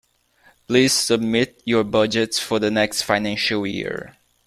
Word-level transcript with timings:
Please 0.67 0.93
submit 0.93 1.61
your 1.63 1.83
budgets 1.83 2.39
for 2.39 2.57
the 2.57 2.71
next 2.71 3.03
financial 3.03 3.67
year 3.67 4.17